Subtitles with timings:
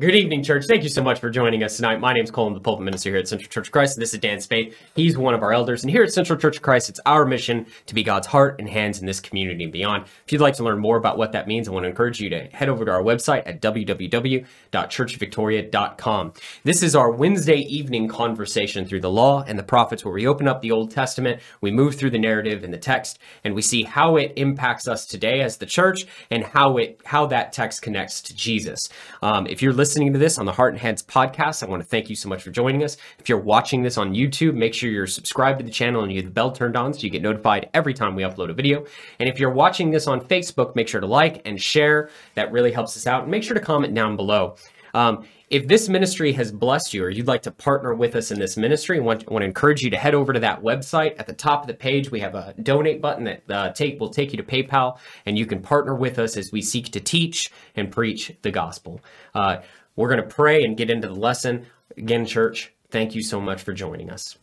[0.00, 0.66] Good evening, church.
[0.68, 1.98] Thank you so much for joining us tonight.
[1.98, 3.98] My name is Colin, the pulpit minister here at Central Church of Christ.
[3.98, 4.76] This is Dan Spade.
[4.94, 5.82] He's one of our elders.
[5.82, 8.68] And here at Central Church of Christ, it's our mission to be God's heart and
[8.68, 10.04] hands in this community and beyond.
[10.24, 12.30] If you'd like to learn more about what that means, I want to encourage you
[12.30, 16.32] to head over to our website at www.churchvictoria.com.
[16.62, 20.46] This is our Wednesday evening conversation through the law and the prophets, where we open
[20.46, 23.82] up the Old Testament, we move through the narrative and the text, and we see
[23.82, 28.22] how it impacts us today as the church and how it how that text connects
[28.22, 28.88] to Jesus.
[29.22, 31.88] Um, if you're listening to this on the Heart and Hands podcast, I want to
[31.88, 32.98] thank you so much for joining us.
[33.18, 36.18] If you're watching this on YouTube, make sure you're subscribed to the channel and you
[36.18, 38.84] have the bell turned on so you get notified every time we upload a video.
[39.18, 42.10] And if you're watching this on Facebook, make sure to like and share.
[42.34, 43.22] That really helps us out.
[43.22, 44.56] And make sure to comment down below.
[44.94, 48.38] Um, if this ministry has blessed you or you'd like to partner with us in
[48.38, 51.18] this ministry, I want, I want to encourage you to head over to that website.
[51.18, 54.10] At the top of the page, we have a donate button that uh, take will
[54.10, 57.50] take you to PayPal, and you can partner with us as we seek to teach
[57.76, 59.00] and preach the gospel.
[59.34, 59.58] Uh,
[59.96, 61.66] we're going to pray and get into the lesson.
[61.96, 64.36] Again, church, thank you so much for joining us.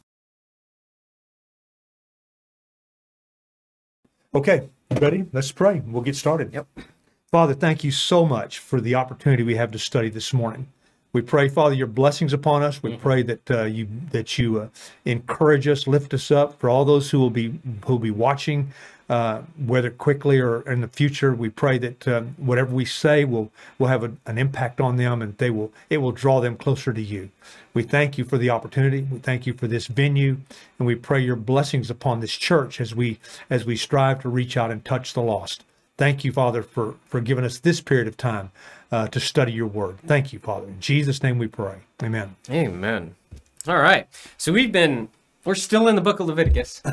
[4.33, 5.25] Okay, ready?
[5.31, 5.81] Let's pray.
[5.85, 6.53] We'll get started.
[6.53, 6.67] Yep.
[7.35, 10.69] Father, thank you so much for the opportunity we have to study this morning.
[11.11, 12.81] We pray, Father, your blessings upon us.
[12.81, 14.67] We pray that uh, you that you uh,
[15.03, 16.57] encourage us, lift us up.
[16.61, 18.71] For all those who will be who will be watching,
[19.09, 23.51] uh, whether quickly or in the future, we pray that um, whatever we say will
[23.79, 26.93] will have a, an impact on them, and they will it will draw them closer
[26.93, 27.31] to you.
[27.73, 29.01] We thank you for the opportunity.
[29.11, 30.37] We thank you for this venue,
[30.79, 34.55] and we pray your blessings upon this church as we as we strive to reach
[34.55, 35.65] out and touch the lost.
[35.97, 38.51] Thank you, Father, for for giving us this period of time
[38.91, 39.97] uh, to study your word.
[40.05, 40.67] Thank you, Father.
[40.67, 41.77] In Jesus' name we pray.
[42.03, 42.35] Amen.
[42.49, 43.15] Amen.
[43.67, 44.07] All right.
[44.37, 45.09] So we've been
[45.45, 46.81] we're still in the book of Leviticus.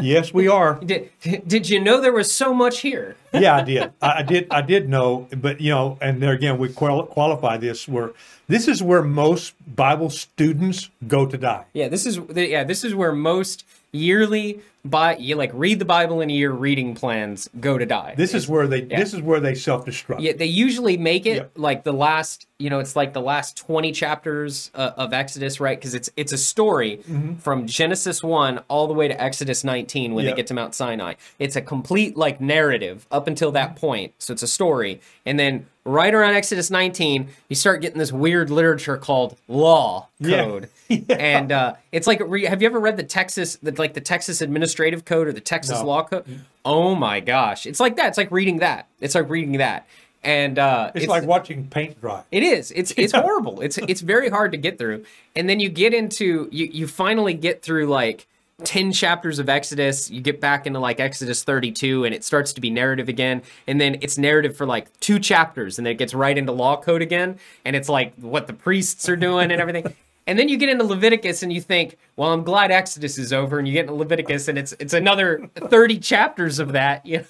[0.00, 0.74] Yes, we are.
[0.84, 1.10] Did
[1.46, 3.16] did you know there was so much here?
[3.32, 3.92] yeah, I did.
[4.00, 4.46] I I did.
[4.50, 8.12] I did know, but you know, and there again, we qual- qualify this where
[8.46, 11.64] this is where most Bible students go to die.
[11.72, 16.20] Yeah, this is yeah, this is where most yearly by you like read the Bible
[16.20, 18.14] in a year reading plans go to die.
[18.16, 18.82] This is where they.
[18.82, 20.20] This is where they self destruct.
[20.20, 21.50] Yeah, they usually make it Yep.
[21.56, 25.78] like the last, you know, it's like the last 20 chapters uh, of Exodus, right?
[25.78, 27.00] Because it's it's a story
[27.40, 30.32] from Genesis 1 all the way to Exodus 19 when Yep.
[30.34, 31.14] they get to Mount Sinai.
[31.38, 34.14] It's a complete like narrative up until that point.
[34.18, 35.00] So it's a story.
[35.26, 40.44] And then right around Exodus 19, you start getting this weird literature called law Yeah.
[40.44, 40.68] code.
[41.10, 45.04] And uh, it's like, have you ever read the Texas, the, like the Texas Administrative
[45.04, 45.86] Code or the Texas No.
[45.86, 46.24] Law Code?
[46.64, 48.08] Oh my gosh, it's like that.
[48.08, 48.86] It's like reading that.
[49.00, 49.86] It's like reading that.
[50.22, 52.22] And uh, It's, like watching paint dry.
[52.30, 52.72] it is.
[52.72, 53.60] It's it's horrible.
[53.60, 55.04] It's it's very hard to get through.
[55.36, 58.26] And then you get into you you finally get through like
[58.64, 60.10] 10 chapters of Exodus.
[60.10, 63.42] You get back into like Exodus 32 and it starts to be narrative again.
[63.68, 66.76] And then it's narrative for like two chapters and then it gets right into law
[66.76, 69.94] code again and it's like what the priests are doing and everything.
[70.28, 73.58] And then you get into Leviticus and you think, well, I'm glad Exodus is over
[73.58, 77.04] and you get into Leviticus and it's it's another 30 chapters of that.
[77.04, 77.24] You know?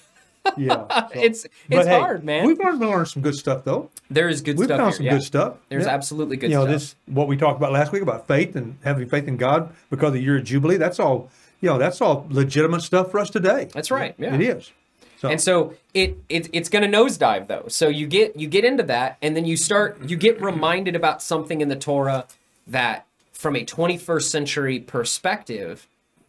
[0.57, 2.45] Yeah, so- It's it's hey, hard, man.
[2.45, 3.89] We've learned, learned some good stuff though.
[4.09, 5.11] there is good We've stuff found here, some yeah.
[5.13, 5.53] good stuff.
[5.69, 5.93] There's Yeah.
[5.93, 6.61] absolutely good stuff.
[6.61, 6.95] you know stuff.
[7.05, 10.13] this what we talked about last week about faith and having faith in God because
[10.15, 10.77] of your jubilee.
[10.77, 11.29] That's all.
[11.61, 13.69] You know, that's all legitimate stuff for us today.
[13.73, 14.33] That's right, yeah.
[14.33, 14.71] it is.
[15.19, 17.65] So, And so it, it it's going to nosedive though.
[17.67, 21.21] So you get you get into that, and then you start you get reminded about
[21.21, 22.25] something in the Torah
[22.69, 25.87] that, from a 21st century perspective,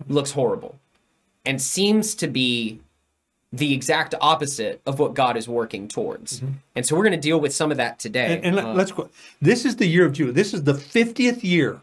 [0.09, 0.79] looks horrible,
[1.45, 2.81] and seems to be
[3.53, 6.41] the exact opposite of what God is working towards.
[6.77, 8.37] And so we're going to deal with some of that today.
[8.41, 8.47] Mm-hmm.
[8.47, 9.09] and, and let, Uh, let's go.
[9.43, 10.35] This is the year of Jubilee.
[10.35, 11.81] This is the fiftieth year.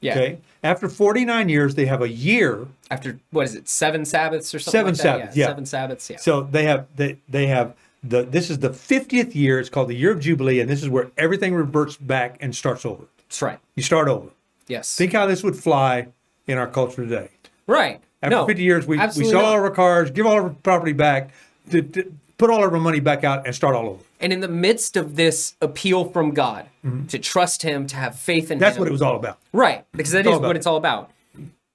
[0.00, 0.12] yeah.
[0.12, 0.38] Okay.
[0.64, 2.66] After forty nine years, they have a year.
[2.90, 3.68] After what is it?
[3.68, 4.72] Seven Sabbaths or something.
[4.80, 5.02] Seven like that?
[5.02, 5.46] Sabbaths, yeah.
[5.46, 6.10] Seven Sabbaths.
[6.10, 6.16] Yeah.
[6.16, 9.60] So they have they they have the this is the fiftieth year.
[9.60, 12.84] It's called the year of Jubilee, and this is where everything reverts back and starts
[12.84, 13.04] over.
[13.28, 13.58] That's right.
[13.74, 14.28] You start over.
[14.68, 14.96] Yes.
[14.96, 16.08] Think how this would fly
[16.46, 17.28] in our culture today.
[17.66, 18.00] right.
[18.22, 20.50] After no, 50 years, we, we sell all of our cars, give all of our
[20.50, 21.30] property back,
[21.70, 24.02] to, to put all of our money back out, and start all over.
[24.20, 26.66] And in the midst of this appeal from God
[27.08, 28.60] to trust Him, to have faith in Mm-hmm.
[28.60, 29.38] That's Him, what it was all about.
[29.52, 29.84] right?
[29.92, 30.60] Because that all is what it.
[30.60, 31.10] it's all about.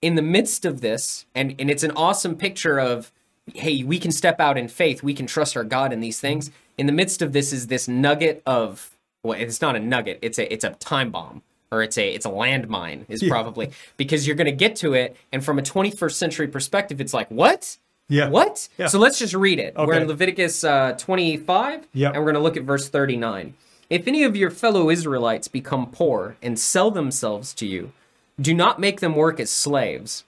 [0.01, 3.11] In the midst of this, and and it's an awesome picture of,
[3.53, 6.49] hey, we can step out in faith, we can trust our God in these things.
[6.79, 10.39] In the midst of this is this nugget of, well, it's not a nugget, it's
[10.39, 11.43] a it's a time bomb.
[11.71, 15.15] Or it's a it's a landmine is probably because you're going to get to it,
[15.31, 17.77] and from a 21st century perspective, it's like what?
[18.09, 18.27] Yeah.
[18.27, 18.67] What?
[18.77, 18.87] Yeah.
[18.87, 19.73] So let's just read it.
[19.77, 19.85] okay.
[19.85, 22.13] We're in Leviticus uh, 25, Yep.
[22.13, 23.53] and we're going to look at verse 39.
[23.89, 27.93] If any of your fellow Israelites become poor and sell themselves to you,
[28.39, 30.25] do not make them work as slaves.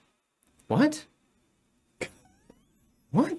[0.67, 1.03] What?
[3.11, 3.37] What?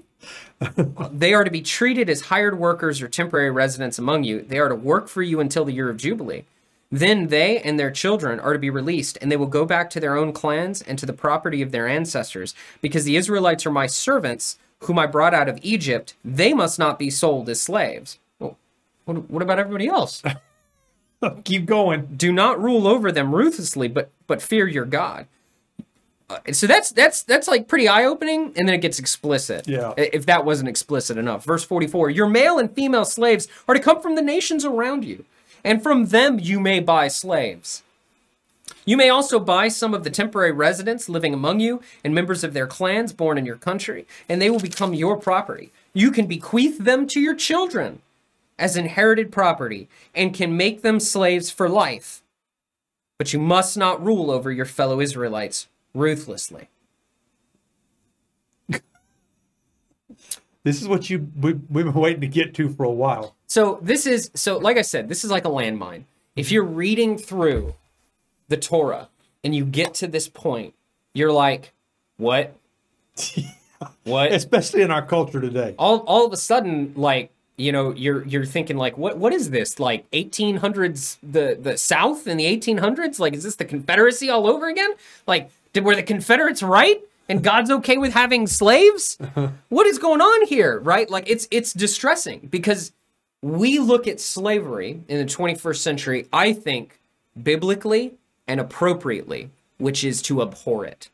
[1.12, 4.40] they are to be treated as hired workers or temporary residents among you.
[4.42, 6.44] They are to work for you until the year of Jubilee.
[6.94, 9.98] Then they and their children are to be released, and they will go back to
[9.98, 13.88] their own clans and to the property of their ancestors, because the Israelites are my
[13.88, 16.14] servants, whom I brought out of Egypt.
[16.24, 18.20] They must not be sold as slaves.
[18.38, 18.56] Well,
[19.06, 20.22] what, what about everybody else?
[21.44, 22.14] Keep going.
[22.16, 25.26] Do not rule over them ruthlessly, but but fear your God.
[26.30, 29.66] Uh, so that's that's that's like pretty eye opening, and then it gets explicit.
[29.66, 29.94] Yeah.
[29.96, 33.80] If that wasn't explicit enough, verse forty four: Your male and female slaves are to
[33.80, 35.24] come from the nations around you,
[35.64, 37.82] and from them you may buy slaves.
[38.84, 42.52] You may also buy some of the temporary residents living among you and members of
[42.52, 45.72] their clans born in your country, and they will become your property.
[45.94, 48.02] You can bequeath them to your children
[48.58, 52.22] as inherited property and can make them slaves for life.
[53.18, 56.68] But you must not rule over your fellow Israelites ruthlessly.
[60.64, 63.36] This is what you we, we've been waiting to get to for a while.
[63.46, 66.04] So this is so like I said, this is like a landmine.
[66.34, 67.74] If you're reading through
[68.48, 69.08] the Torah
[69.44, 70.74] and you get to this point,
[71.12, 71.72] you're like,
[72.16, 72.56] what?
[74.04, 74.32] what?
[74.32, 75.74] Especially in our culture today.
[75.78, 79.50] all all of a sudden like you know you're you're thinking like what what is
[79.50, 84.48] this like 1800s the the south in the 1800s like is this the confederacy all
[84.48, 84.90] over again
[85.26, 89.16] like did were the confederates right and god's okay with having slaves
[89.68, 92.92] what is going on here right like it's it's distressing because
[93.42, 96.98] we look at slavery in the 21st century i think
[97.42, 98.14] biblically
[98.46, 101.08] and appropriately which is to abhor it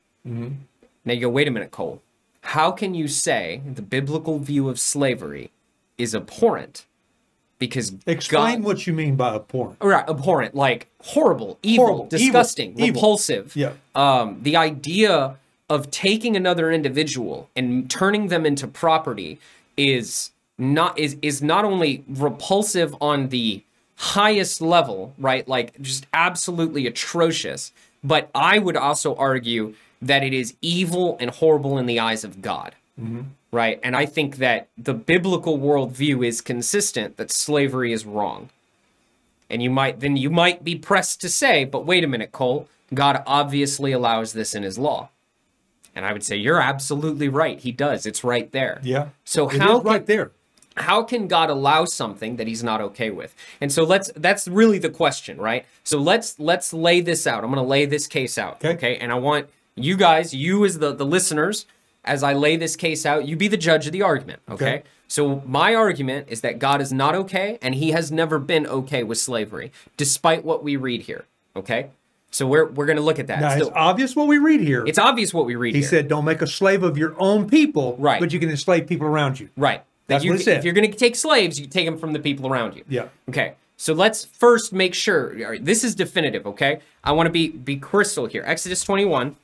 [1.02, 2.02] now you go, wait a minute, Cole.
[2.42, 5.50] How can you say the biblical view of slavery
[5.96, 6.84] is abhorrent?
[7.58, 9.78] Because Explain God, what you mean by abhorrent.
[9.80, 12.86] right, abhorrent, like horrible, evil, Horrible, disgusting, evil.
[12.88, 13.56] repulsive.
[13.56, 13.72] Yeah.
[13.94, 15.36] Um, the idea
[15.70, 19.38] of taking another individual and turning them into property
[19.76, 23.62] is not is is not only repulsive on the
[23.96, 25.46] highest level, right?
[25.46, 27.72] Like just absolutely atrocious,
[28.02, 32.42] but I would also argue that it is evil and horrible in the eyes of
[32.42, 32.74] God.
[33.00, 33.22] Mm-hmm.
[33.52, 33.80] Right.
[33.82, 38.50] And I think that the biblical worldview is consistent that slavery is wrong.
[39.48, 42.68] And you might then you might be pressed to say, but wait a minute, Cole,
[42.92, 45.10] God obviously allows this in his law.
[45.94, 47.58] And I would say you're absolutely right.
[47.58, 48.06] He does.
[48.06, 48.80] It's right there.
[48.82, 49.08] Yeah.
[49.24, 50.30] So It how right can- there.
[50.76, 53.34] how can God allow something that he's not okay with?
[53.60, 55.66] And so let's that's really the question, right?
[55.84, 57.42] So let's let's lay this out.
[57.44, 58.74] I'm going to lay this case out, Okay.
[58.74, 58.96] okay?
[58.98, 61.66] And I want you guys, you as the the listeners,
[62.04, 64.64] as I lay this case out, you be the judge of the argument, okay?
[64.78, 64.82] Okay.
[65.08, 69.02] So my argument is that God is not okay and he has never been okay
[69.02, 71.24] with slavery despite what we read here,
[71.56, 71.90] okay?
[72.30, 73.40] So we're we're going to look at that.
[73.40, 74.84] Now, it's obvious what we read here.
[74.86, 75.78] it's obvious what we read here.
[75.78, 75.90] he here.
[75.90, 78.20] said, don't make a slave of your own people, Right.
[78.20, 79.48] but you can enslave people around you.
[79.56, 79.78] Right.
[80.06, 80.58] That That's you, what it said.
[80.58, 82.84] If you're going to take slaves, you take them from the people around you.
[82.88, 83.08] Yeah.
[83.28, 83.54] Okay.
[83.76, 86.46] So let's first make sure right, this is definitive.
[86.46, 86.80] Okay.
[87.02, 88.42] I want to be be crystal here.
[88.46, 89.36] Exodus 21.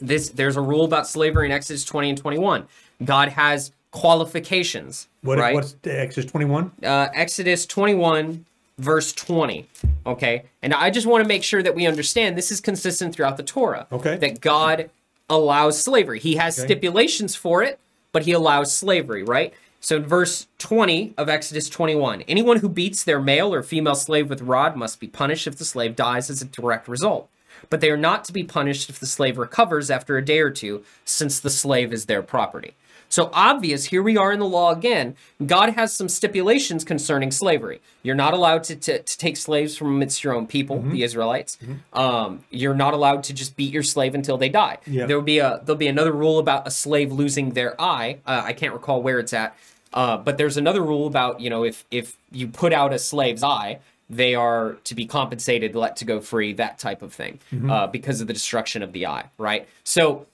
[0.00, 2.66] This there's a rule about slavery in Exodus 20 and 21.
[3.04, 5.08] God has qualifications.
[5.22, 5.54] What, right?
[5.54, 6.72] What's Exodus 21?
[6.84, 8.44] uh, Exodus 21,
[8.78, 9.66] verse 20.
[10.06, 10.44] Okay.
[10.62, 13.42] And I just want to make sure that we understand this is consistent throughout the
[13.42, 13.86] Torah.
[13.92, 14.16] Okay.
[14.16, 14.90] That God
[15.28, 16.18] allows slavery.
[16.20, 16.66] He has Okay.
[16.66, 17.78] stipulations for it,
[18.12, 19.52] but he allows slavery, right?
[19.80, 24.28] So in verse 20 of Exodus 21, anyone who beats their male or female slave
[24.30, 27.28] with rod must be punished if the slave dies as a direct result.
[27.70, 30.50] But they are not to be punished if the slave recovers after a day or
[30.50, 32.74] two, since the slave is their property.
[33.08, 35.16] So obvious, here we are in the law again.
[35.44, 37.80] God has some stipulations concerning slavery.
[38.02, 41.58] You're not allowed to, to, to take slaves from amidst your own people, the Israelites.
[41.92, 44.78] Um, you're not allowed to just beat your slave until they die.
[44.86, 45.06] Yeah.
[45.06, 48.18] There will be a there'll be another rule about a slave losing their eye.
[48.26, 49.56] Uh, I can't recall where it's at,
[49.92, 53.42] uh, but there's another rule about you know if if you put out a slave's
[53.42, 57.86] eye, they are to be compensated, let to go free, that type of thing, uh,
[57.86, 59.24] because of the destruction of the eye.
[59.38, 59.68] Right.
[59.84, 60.26] So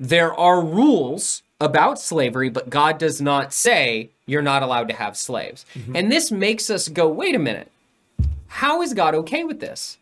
[0.00, 5.16] there are rules about slavery, but God does not say you're not allowed to have
[5.16, 5.64] slaves.
[5.74, 5.96] Mm-hmm.
[5.96, 7.70] And this makes us go, wait a minute.
[8.48, 9.96] How is God okay with this?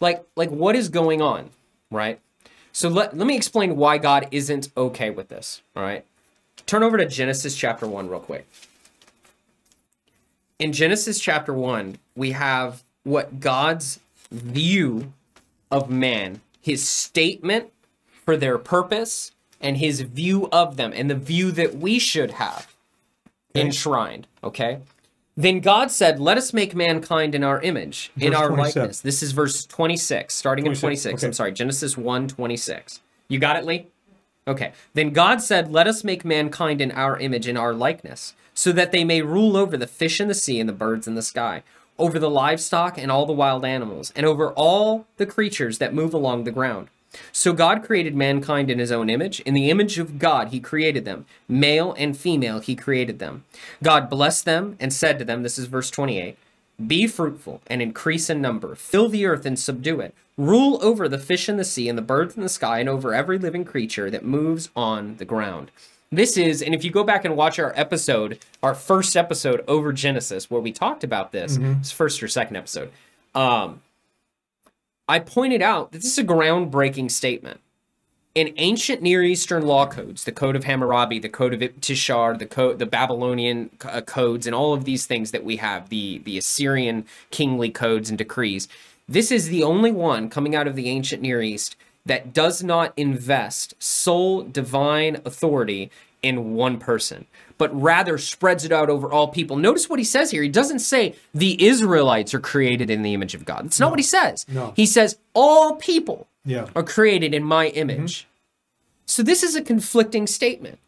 [0.00, 1.50] Like like what is going on,
[1.90, 2.20] right?
[2.72, 6.06] So let, let me explain why God isn't okay with this, all right?
[6.64, 8.48] Turn over to Genesis chapter 1 real quick.
[10.58, 15.12] In Genesis chapter 1, we have what God's view
[15.70, 17.70] of man, his statement
[18.24, 19.32] for their purpose,
[19.62, 22.74] and his view of them, and the view that we should have
[23.54, 24.78] enshrined, okay?
[25.36, 28.58] Then God said, Let us make mankind in our image, in our 27.
[28.82, 29.00] likeness.
[29.00, 31.22] This is verse 26, starting in 26, 26.
[31.22, 33.00] I'm sorry, Genesis 1 26.
[33.28, 33.86] You got it, Lee?
[34.46, 34.72] Okay.
[34.92, 38.92] Then God said, Let us make mankind in our image, in our likeness, so that
[38.92, 41.62] they may rule over the fish in the sea and the birds in the sky,
[41.98, 46.12] over the livestock and all the wild animals, and over all the creatures that move
[46.12, 46.88] along the ground.
[47.30, 49.40] So God created mankind in his own image.
[49.40, 51.26] In the image of God, he created them.
[51.48, 53.44] Male and female, he created them.
[53.82, 56.36] God blessed them and said to them, This is verse 28
[56.86, 60.14] Be fruitful and increase in number, fill the earth and subdue it.
[60.38, 63.12] Rule over the fish in the sea and the birds in the sky, and over
[63.14, 65.70] every living creature that moves on the ground.
[66.10, 69.92] This is, and if you go back and watch our episode, our first episode over
[69.92, 72.90] Genesis, where we talked about this, it's first or second episode.
[73.34, 73.80] Um,
[75.08, 77.60] I pointed out that this is a groundbreaking statement.
[78.34, 82.46] In ancient Near Eastern law codes, the Code of Hammurabi, the Code of Tishar, the
[82.46, 86.38] code, the Babylonian uh, codes, and all of these things that we have, the the
[86.38, 88.68] Assyrian kingly codes and decrees,
[89.06, 92.94] this is the only one coming out of the ancient Near East that does not
[92.96, 95.90] invest sole divine authority
[96.22, 97.26] in one person,
[97.58, 99.56] but rather spreads it out over all people.
[99.56, 100.42] Notice what he says here.
[100.42, 103.64] He doesn't say the Israelites are created in the image of God.
[103.64, 104.46] That's not what he says.
[104.48, 104.72] No.
[104.76, 106.68] He says all people Yeah.
[106.76, 108.20] are created in my image.
[108.20, 108.28] Mm-hmm.
[109.06, 110.78] So this is a conflicting statement.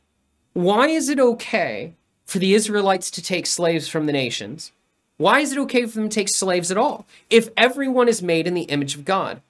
[0.52, 1.94] Why is it okay
[2.26, 4.70] for the Israelites to take slaves from the nations?
[5.16, 8.46] Why is it okay for them to take slaves at all if everyone is made
[8.46, 9.42] in the image of God?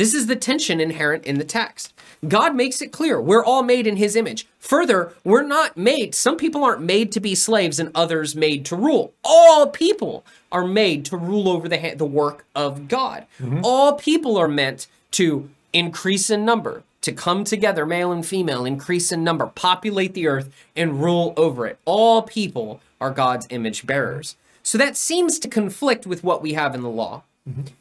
[0.00, 1.92] This is the tension inherent in the text.
[2.26, 4.46] God makes it clear we're all made in his image.
[4.58, 8.76] Further, we're not made, some people aren't made to be slaves and others made to
[8.76, 9.12] rule.
[9.22, 13.26] All people are made to rule over the, ha- the work of God.
[13.38, 13.60] Mm-hmm.
[13.62, 19.12] All people are meant to increase in number, to come together, male and female, increase
[19.12, 21.78] in number, populate the earth, and rule over it.
[21.84, 24.36] All people are God's image bearers.
[24.62, 27.22] So that seems to conflict with what we have in the law.
[27.46, 27.74] Mm-hmm.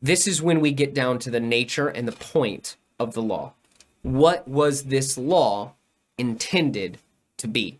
[0.00, 3.52] This is when we get down to the nature and the point of the law.
[4.02, 5.72] What was this law
[6.16, 6.98] intended
[7.38, 7.78] to be?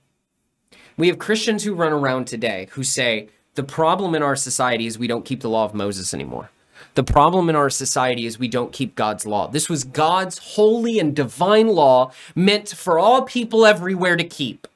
[0.97, 4.99] We have Christians who run around today who say the problem in our society is
[4.99, 6.51] we don't keep the law of Moses anymore.
[6.95, 9.47] The problem in our society is we don't keep God's law.
[9.47, 14.67] This was God's holy and divine law meant for all people everywhere to keep.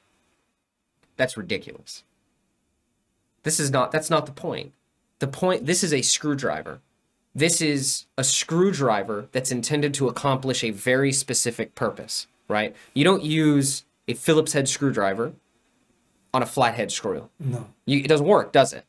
[1.17, 2.03] That's ridiculous.
[3.43, 4.71] This is not that's not the point.
[5.19, 6.79] The point this is a screwdriver.
[7.35, 12.75] This is a screwdriver that's intended to accomplish a very specific purpose, right?
[12.93, 15.33] You don't use a Phillips head screwdriver
[16.33, 17.29] on a flathead screw.
[17.39, 17.67] No.
[17.85, 18.85] You, it doesn't work, does it?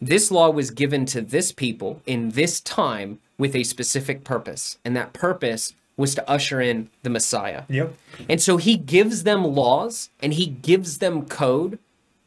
[0.00, 4.96] This law was given to this people in this time with a specific purpose, and
[4.96, 7.64] that purpose was to usher in the Messiah.
[7.68, 7.94] Yep.
[8.28, 11.78] And so he gives them laws and he gives them code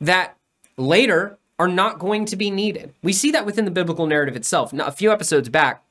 [0.02, 0.36] that
[0.78, 2.92] later are not going to be needed.
[3.04, 4.74] We see that within the biblical narrative itself.
[4.74, 5.84] Now, a few episodes back,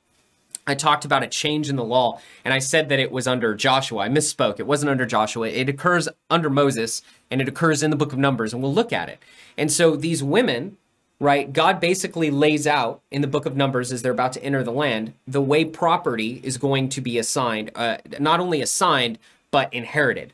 [0.67, 3.55] I talked about a change in the law and I said that it was under
[3.55, 4.03] Joshua.
[4.03, 4.59] I misspoke.
[4.59, 5.47] It wasn't under Joshua.
[5.47, 7.01] It occurs under Moses
[7.31, 9.19] and it occurs in the book of Numbers, and we'll look at it.
[9.57, 10.75] And so these women,
[11.21, 14.63] right, God basically lays out in the book of Numbers as they're about to enter
[14.63, 19.19] the land the way property is going to be assigned, uh, not only assigned,
[19.51, 20.33] but inherited.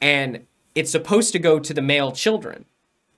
[0.00, 2.64] And it's supposed to go to the male children.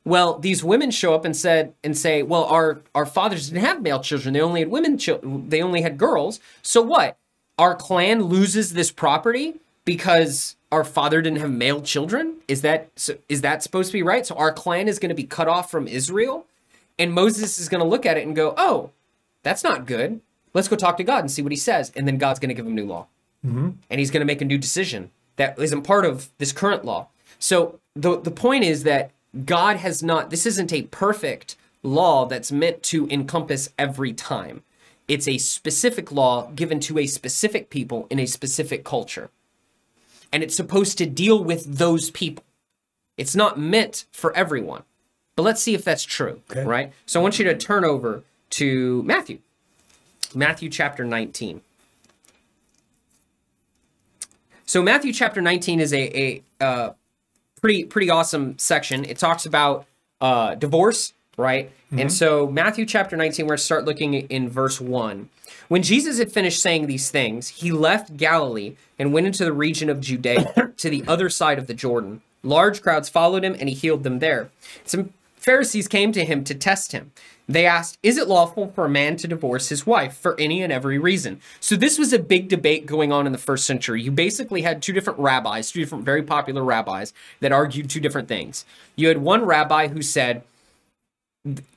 [0.05, 3.83] Well, these women show up and said and say, "Well, our our fathers didn't have
[3.83, 4.97] male children; they only had women.
[4.97, 6.41] Chil- they only had girls.
[6.63, 7.19] So what?
[7.59, 12.37] Our clan loses this property because our father didn't have male children.
[12.49, 14.27] Is that so, is that supposed to be right?
[14.27, 16.47] So our clan is going to be cut off from Israel,
[16.99, 18.91] and Moses is going to look at it and go, "Oh,
[19.43, 20.21] that's not good.
[20.55, 22.55] Let's go talk to God and see what He says." And then God's going to
[22.55, 23.07] give him new law,
[23.45, 23.71] mm-hmm.
[23.91, 27.09] and He's going to make a new decision that isn't part of this current law.
[27.39, 29.11] So the the point is that
[29.45, 30.31] God has not.
[30.31, 34.63] This isn't a perfect law that's meant to encompass every time.
[35.09, 39.31] It's a specific law given to a specific people in a specific culture.
[40.33, 42.45] And it's supposed to deal with those people.
[43.17, 44.85] It's not meant for everyone.
[45.37, 46.65] But let's see if that's true, Okay.
[46.65, 46.93] right?
[47.07, 49.39] So I want you to turn over to Matthew.
[50.35, 51.61] Matthew chapter 19.
[54.65, 56.93] So Matthew chapter 19 is a, a uh,
[57.61, 59.05] pretty pretty awesome section.
[59.05, 59.87] It talks about
[60.21, 61.71] uh, divorce, right?
[61.93, 65.29] And so Matthew chapter 19, we're going to start looking in verse 1.
[65.67, 69.91] When Jesus had finished saying these things, he left Galilee and went into the region
[69.91, 72.23] of Judea to the other side of the Jordan.
[72.43, 74.51] Large crowds followed him and he healed them there.
[74.85, 77.13] Some Pharisees came to him to test him.
[77.49, 80.73] They asked, Is it lawful for a man to divorce his wife for any and
[80.73, 81.41] every reason?
[81.59, 84.03] So, this was a big debate going on in the first century.
[84.03, 88.29] You basically had two different rabbis, two different very popular rabbis that argued two different
[88.29, 88.65] things.
[88.95, 90.43] You had one rabbi who said,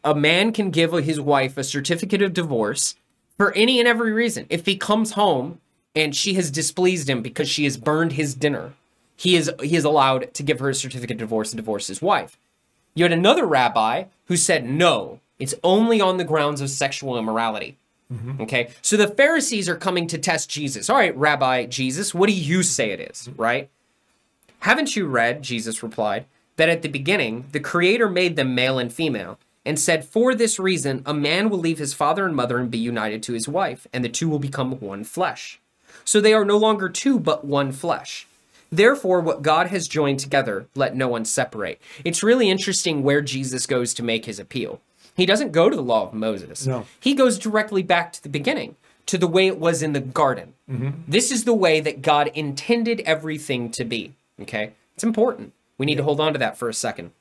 [0.03, 2.95] a man can give his wife a certificate of divorce
[3.37, 4.45] for any and every reason.
[4.49, 5.61] If he comes home
[5.95, 8.73] and she has displeased him because she has burned his dinner.
[9.15, 12.01] He is he is allowed to give her a certificate of divorce and divorce his
[12.01, 12.37] wife.
[12.95, 17.77] You had another rabbi who said no, it's only on the grounds of sexual immorality.
[18.11, 18.41] Mm-hmm.
[18.43, 20.89] Okay, so the Pharisees are coming to test Jesus.
[20.89, 23.41] All right, Rabbi Jesus, what do you say it is, mm-hmm.
[23.41, 23.69] right?
[24.59, 26.25] Haven't you read, Jesus replied,
[26.57, 30.59] that at the beginning the Creator made them male and female, and said, For this
[30.59, 33.87] reason, a man will leave his father and mother and be united to his wife,
[33.93, 35.59] and the two will become one flesh.
[36.05, 38.27] So they are no longer two, but one flesh.
[38.73, 41.79] Therefore, what God has joined together, let no one separate.
[42.03, 44.81] It's really interesting where Jesus goes to make his appeal.
[45.15, 46.65] He doesn't go to the law of Moses.
[46.65, 46.87] No.
[46.99, 48.75] He goes directly back to the beginning,
[49.05, 50.55] to the way it was in the garden.
[50.67, 50.89] Mm-hmm.
[51.07, 54.13] This is the way that God intended everything to be.
[54.41, 54.71] Okay?
[54.95, 55.53] It's important.
[55.77, 57.11] We need to hold on to that for a second.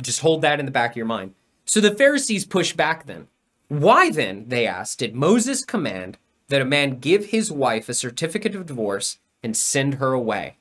[0.00, 1.34] Just hold that in the back of your mind.
[1.66, 3.28] So the Pharisees push back then.
[3.68, 6.16] Why then, they asked, did Moses command
[6.48, 10.56] that a man give his wife a certificate of divorce and send her away?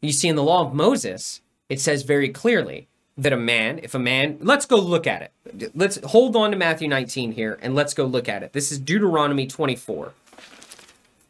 [0.00, 3.94] You see, in the law of Moses, it says very clearly that a man, if
[3.94, 5.72] a man, let's go look at it.
[5.74, 8.52] Let's hold on to Matthew 19 here and let's go look at it.
[8.52, 10.14] This is Deuteronomy 24.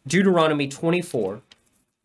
[0.07, 1.41] Deuteronomy 24,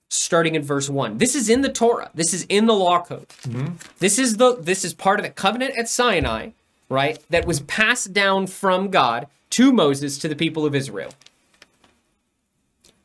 [0.10, 1.17] starting in verse 1.
[1.17, 2.10] This is in the Torah.
[2.13, 3.29] This is in the law code.
[3.44, 3.75] Mm-hmm.
[4.00, 6.50] This is the this is part of the covenant at Sinai,
[6.89, 7.20] right?
[7.29, 11.12] That was passed down from God to Moses to the people of Israel.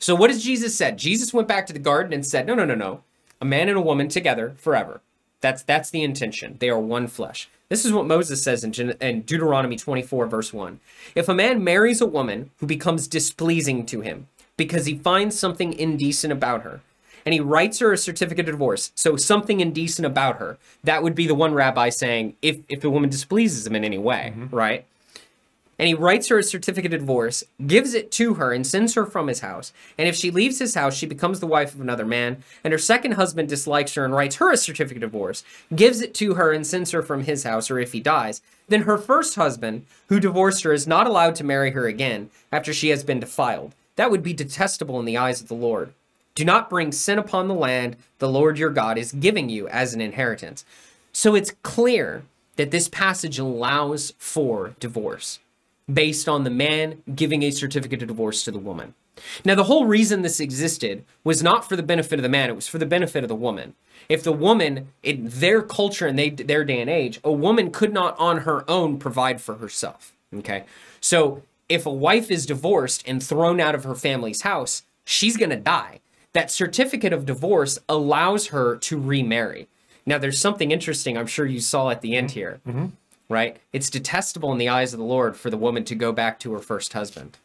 [0.01, 0.99] So what does Jesus said?
[0.99, 3.03] Jesus went back to the garden and said, "No, no, no, no.
[3.41, 5.01] A man and a woman together forever.
[5.41, 6.57] That's that's the intention.
[6.59, 10.53] They are one flesh." This is what Moses says in, Gen- in Deuteronomy 24 verse
[10.53, 10.81] 1.
[11.15, 14.27] If a man marries a woman who becomes displeasing to him
[14.57, 16.81] because he finds something indecent about her,
[17.25, 21.15] and he writes her a certificate of divorce, so something indecent about her, that would
[21.15, 24.55] be the one rabbi saying if if the woman displeases him in any way, mm-hmm.
[24.55, 24.87] right?
[25.81, 29.07] And he writes her a certificate of divorce, gives it to her, and sends her
[29.07, 29.73] from his house.
[29.97, 32.79] And if she leaves his house, she becomes the wife of another man, and her
[32.79, 35.43] second husband dislikes her and writes her a certificate of divorce,
[35.75, 38.83] gives it to her, and sends her from his house, or if he dies, then
[38.83, 42.91] her first husband, who divorced her, is not allowed to marry her again after she
[42.91, 43.75] has been defiled.
[43.97, 45.95] That would be detestable in the eyes of the Lord.
[46.35, 49.95] Do not bring sin upon the land the Lord your God is giving you as
[49.95, 50.67] an inheritance.
[51.15, 52.25] So it's clear
[52.57, 55.39] that this passage allows for divorce
[55.93, 58.95] based on the man giving a certificate of divorce to the woman.
[59.45, 62.57] Now, the whole reason this existed was not for the benefit of the man, it
[62.57, 63.75] was for the benefit of the woman.
[64.09, 67.93] If the woman, in their culture and they, their day and age, a woman could
[67.93, 70.15] not on her own provide for herself.
[70.35, 70.65] Okay.
[71.01, 75.51] So if a wife is divorced and thrown out of her family's house, she's going
[75.51, 76.01] to die.
[76.33, 79.69] That certificate of divorce allows her to remarry.
[80.07, 82.87] Now, there's something interesting I'm sure you saw at the end here mm-hmm.
[83.31, 83.57] Right?
[83.73, 86.53] It's detestable in the eyes of the Lord for the woman to go back to
[86.53, 87.39] her first husband.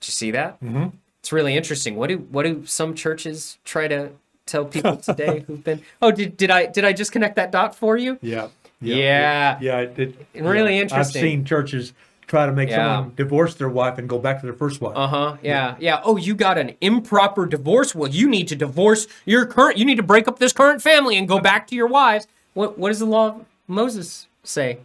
[0.00, 0.60] Did you see that?
[0.62, 0.88] Mm-hmm.
[1.20, 1.96] It's really interesting.
[1.96, 4.10] What do what do some churches try to
[4.46, 5.80] tell people today who've been?
[6.02, 8.18] Oh, did did I did I just connect that dot for you?
[8.20, 8.48] Yeah.
[8.82, 9.58] Yeah.
[9.60, 9.78] Yeah.
[9.80, 9.98] it-
[10.34, 10.82] it- Really yeah.
[10.82, 11.22] interesting.
[11.22, 11.92] I've seen churches
[12.26, 12.96] try to make Yeah.
[12.96, 14.96] someone divorce their wife and go back to their first wife.
[14.96, 15.36] Uh huh.
[15.42, 15.74] Yeah.
[15.78, 16.00] Yeah.
[16.04, 17.94] Oh, you got an improper divorce.
[17.94, 19.76] Well, you need to divorce your current.
[19.76, 22.26] You need to break up this current family and go back to your wives.
[22.54, 24.78] What What does the law of Moses say?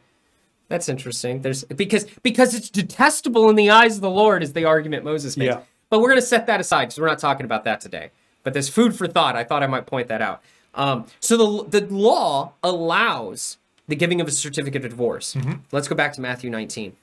[0.67, 1.41] That's interesting.
[1.41, 5.38] There's because because it's detestable in the eyes of the Lord is the argument Moses
[5.38, 5.56] makes.
[5.56, 5.62] Yeah.
[5.89, 8.12] But we're gonna set that aside because we're not talking about that today.
[8.43, 9.36] But there's food for thought.
[9.36, 10.41] I thought I might point that out.
[10.73, 15.38] Um, so the the law allows the giving of a certificate of divorce.
[15.71, 16.95] Let's go back to Matthew 19.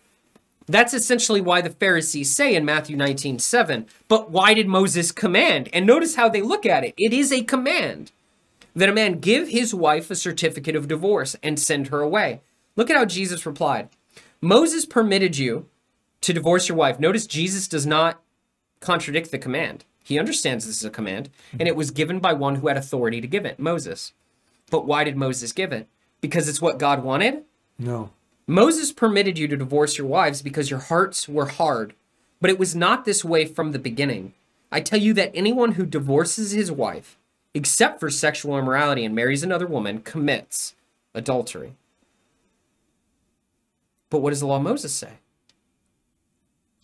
[0.67, 5.69] That's essentially why the Pharisees say in Matthew 19, 7, but why did Moses command?
[5.73, 6.95] And notice how they look at it.
[6.97, 8.13] It is a command
[8.75, 12.41] that a man give his wife a certificate of divorce and send her away.
[12.77, 13.89] Look at how Jesus replied
[14.41, 15.67] Moses permitted you
[16.23, 16.99] to divorce your wife.
[16.99, 18.21] Notice Jesus does not
[18.81, 19.85] contradict the command.
[20.03, 23.21] He understands this is a command, and it was given by one who had authority
[23.21, 24.13] to give it, Moses.
[24.71, 25.87] But why did Moses give it?
[26.21, 27.45] Because it's what God wanted?
[27.79, 28.11] No.
[28.47, 31.95] Moses permitted you to divorce your wives because your hearts were hard,
[32.41, 34.35] but it was not this way from the beginning.
[34.73, 37.17] I tell you that anyone who divorces his wife,
[37.55, 40.75] except for sexual immorality, and marries another woman, commits
[41.15, 41.75] adultery.
[44.13, 45.13] But what does the law of Moses say?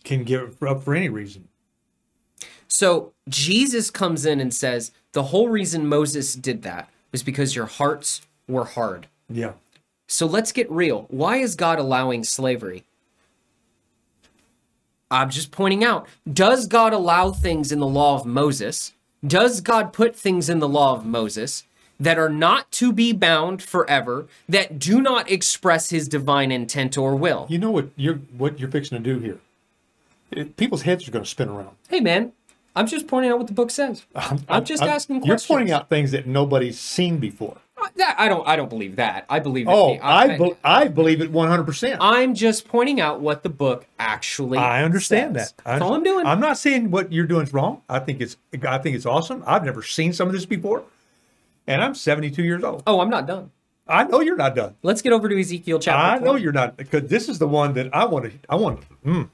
[0.03, 1.47] Can give up for any reason.
[2.67, 7.67] So Jesus comes in and says the whole reason Moses did that was because your
[7.67, 9.05] hearts were hard.
[9.29, 9.53] Yeah.
[10.07, 11.05] So let's get real.
[11.09, 12.83] Why is God allowing slavery?
[15.11, 16.07] I'm just pointing out.
[16.31, 18.93] Does God allow things in the law of Moses?
[19.25, 21.63] Does God put things in the law of Moses
[21.99, 27.15] that are not to be bound forever, that do not express his divine intent or
[27.15, 27.45] will?
[27.49, 29.39] You know what you're what you're fixing to do here.
[30.31, 31.75] It- people's heads are going to spin around.
[31.89, 32.31] Hey, man,
[32.75, 34.05] I'm just pointing out what the book says.
[34.47, 37.57] I'm, just asking You're pointing out things that nobody's seen before.
[37.81, 38.47] Uh, that- I don't.
[38.47, 39.25] I don't believe that.
[39.29, 39.67] I believe.
[39.67, 41.97] Oh, the- I, be- I believe it 100%.
[41.99, 44.57] I'm just pointing out what the book actually.
[44.57, 45.53] I understand says.
[45.53, 45.61] that.
[45.65, 46.25] I That's all I'm doing.
[46.25, 47.81] I'm not saying what you're doing is wrong.
[47.89, 49.43] I think it's I think it's awesome.
[49.47, 50.83] I've never seen some of this before,
[51.69, 52.83] and I'm 72 years old.
[52.85, 53.51] oh, I'm not done.
[53.87, 54.75] I know you're not done.
[54.83, 55.99] Let's get over to Ezekiel chapter.
[55.99, 58.31] I know you're not because this is the one that I want to.
[58.47, 58.81] I want.
[59.03, 59.29] Mm,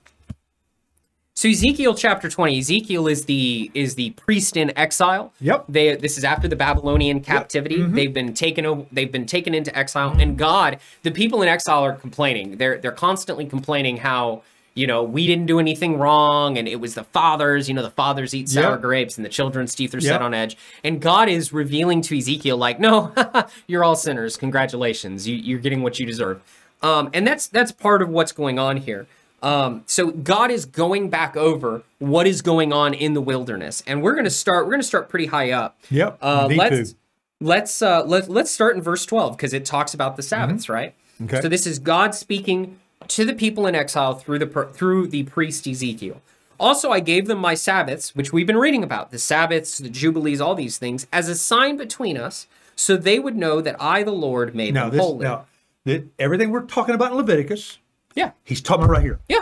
[1.33, 2.59] So Ezekiel chapter 20.
[2.59, 5.33] Ezekiel is the is the priest in exile.
[5.41, 5.65] Yep.
[5.67, 7.79] They this is after the Babylonian captivity.
[7.79, 7.95] Mm-hmm.
[7.95, 11.83] They've been taken over they've been taken into exile and God, the people in exile
[11.83, 12.55] are complaining.
[12.57, 14.43] They're they're constantly complaining how
[14.75, 17.67] you know, we didn't do anything wrong, and it was the fathers.
[17.67, 18.81] You know, the fathers eat sour Yep.
[18.81, 20.11] grapes, and the children's teeth are Yep.
[20.11, 20.57] set on edge.
[20.83, 23.13] And God is revealing to Ezekiel, like, no,
[23.67, 24.37] you're all sinners.
[24.37, 26.41] Congratulations, you, you're getting what you deserve.
[26.83, 29.07] Um, and that's that's part of what's going on here.
[29.41, 34.01] Um, so God is going back over what is going on in the wilderness, and
[34.01, 34.65] we're going to start.
[34.65, 35.77] We're going to start pretty high up.
[35.89, 36.95] Yep, Uh, let's
[37.41, 40.93] let's uh, let let's start in verse twelve because it talks about the Sabbaths, right?
[41.15, 41.25] Mm-hmm.
[41.25, 41.41] Okay.
[41.41, 42.77] So this is God speaking
[43.07, 46.21] to the people in exile through the through the priest Ezekiel.
[46.59, 50.39] Also, I gave them my Sabbaths, which we've been reading about the Sabbaths, the Jubilees,
[50.39, 54.11] all these things, as a sign between us, so they would know that I, the
[54.11, 55.25] Lord, made now them this holy.
[55.25, 55.45] now
[55.83, 57.77] that everything we're talking about in Leviticus,
[58.15, 59.19] Yeah, he's talking about right here.
[59.27, 59.41] yeah.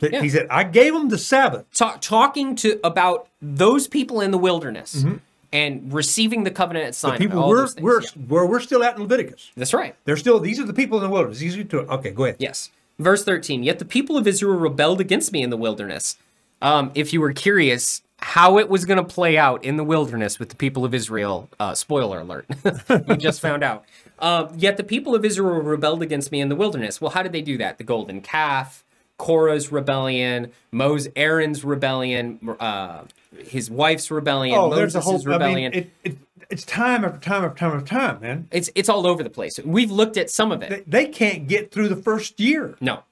[0.00, 0.22] That Yeah.
[0.22, 4.38] He said, "I gave them the Sabbath." Ta- talking to about those people in the
[4.38, 5.04] wilderness
[5.52, 7.16] and receiving the covenant at Sinai.
[7.16, 7.24] Mm-hmm.
[7.24, 8.08] People we're we're yeah.
[8.28, 9.50] where we're still at in Leviticus.
[9.56, 9.94] That's right.
[10.04, 11.38] They're still these are the people in the wilderness.
[11.38, 12.10] These are to okay.
[12.12, 12.36] Go ahead.
[12.38, 12.70] Yes.
[13.00, 16.16] Verse 13 Yet the people of Israel rebelled against me in the wilderness.
[16.62, 20.38] Um, if you were curious how it was going to play out in the wilderness
[20.38, 22.44] with the people of Israel, uh, spoiler alert,
[23.08, 23.86] you just found out.
[24.18, 27.00] Um, Yet the people of Israel rebelled against me in the wilderness.
[27.00, 27.78] Well, how did they do that?
[27.78, 28.84] The golden calf,
[29.16, 33.04] Korah's rebellion, Moses, Aaron's rebellion, uh,
[33.38, 35.18] his wife's rebellion, Oh, Moses' whole.
[35.18, 35.72] rebellion.
[35.72, 36.18] I mean, it, it,
[36.50, 38.48] it's time after time after time after time, man.
[38.50, 39.58] it's it's all over the place.
[39.64, 40.70] We've looked at some of it.
[40.70, 42.76] They, they can't get through the first year.
[42.80, 43.04] no,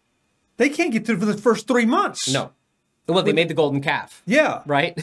[0.56, 2.28] They can't get through for the first three months.
[2.32, 2.50] no.
[3.06, 4.60] Well, they made the golden calf, Yeah.
[4.66, 4.94] right?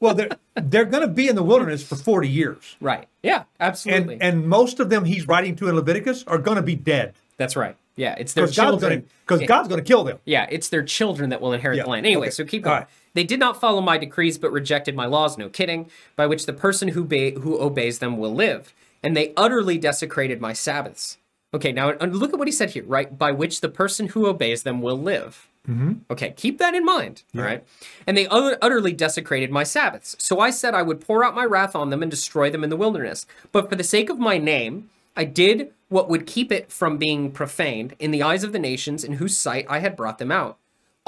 [0.00, 3.06] Well, they're they're going to be in the wilderness for forty years, right.
[3.22, 4.14] Yeah, absolutely.
[4.14, 7.14] and and most of them he's writing to in Leviticus are going to be dead
[7.36, 7.76] That's right.
[7.96, 9.06] Yeah, it's their children.
[9.26, 10.18] because God's going to kill them.
[10.24, 12.06] yeah, it's their children that will inherit Yeah, the land.
[12.06, 12.76] Anyway, okay, so keep going.
[12.78, 12.86] right.
[13.18, 15.36] They did not follow my decrees, but rejected my laws.
[15.36, 15.90] No kidding.
[16.14, 20.40] By which the person who ba- who obeys them will live, and they utterly desecrated
[20.40, 21.18] my Sabbaths.
[21.52, 22.84] Okay, now look at what he said here.
[22.84, 25.48] Right, by which the person who obeys them will live.
[25.68, 25.94] Mm-hmm.
[26.08, 27.24] Okay, keep that in mind.
[27.34, 27.64] All right,
[28.06, 30.14] and they utter- utterly desecrated my Sabbaths.
[30.20, 32.70] So I said I would pour out my wrath on them and destroy them in
[32.70, 33.26] the wilderness.
[33.50, 37.32] But for the sake of my name, I did what would keep it from being
[37.32, 40.56] profaned in the eyes of the nations in whose sight I had brought them out.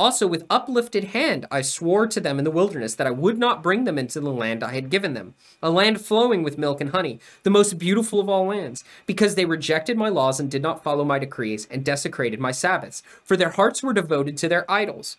[0.01, 3.63] Also, with uplifted hand, I swore to them in the wilderness that I would not
[3.63, 6.89] bring them into the land I had given them, a land flowing with milk and
[6.89, 10.83] honey, the most beautiful of all lands, because they rejected my laws and did not
[10.83, 15.19] follow my decrees and desecrated my Sabbaths, for their hearts were devoted to their idols.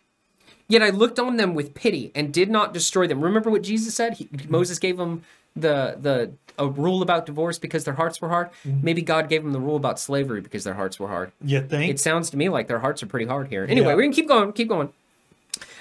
[0.68, 3.24] Yet I looked on them with pity and did not destroy them.
[3.24, 4.16] Remember what Jesus said?
[4.16, 5.22] He, Moses gave them
[5.56, 8.50] the the a rule about divorce because their hearts were hard.
[8.68, 8.80] Mm-hmm.
[8.84, 11.32] Maybe God gave them the rule about slavery because their hearts were hard.
[11.44, 11.90] You think?
[11.90, 13.66] It sounds to me like their hearts are pretty hard here.
[13.68, 13.96] Anyway, Yeah.
[13.96, 14.52] we're gonna keep going.
[14.54, 14.90] Keep going.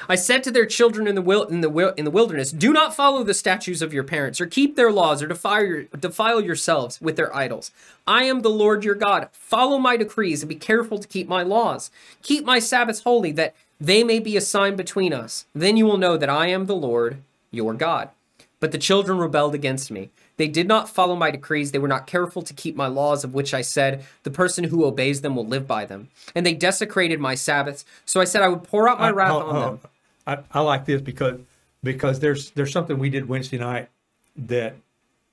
[0.09, 2.73] I said to their children in the wil- in the wil- in the wilderness, "Do
[2.73, 6.41] not follow the statutes of your parents, or keep their laws, or defile your, defile
[6.41, 7.71] yourselves with their idols.
[8.07, 9.29] I am the Lord your God.
[9.33, 11.91] Follow my decrees and be careful to keep my laws.
[12.23, 15.45] Keep my Sabbaths holy, that they may be a sign between us.
[15.55, 17.19] Then you will know that I am the Lord
[17.51, 18.09] your God."
[18.61, 20.11] But the children rebelled against me.
[20.37, 21.73] They did not follow my decrees.
[21.73, 24.85] They were not careful to keep my laws, of which I said, The person who
[24.85, 26.09] obeys them will live by them.
[26.35, 27.85] And they desecrated my Sabbaths.
[28.05, 29.81] So I said I would pour out my I- wrath oh, on oh, them.
[30.27, 31.41] I, I like this because
[31.83, 33.89] because there's there's something we did Wednesday night
[34.37, 34.77] that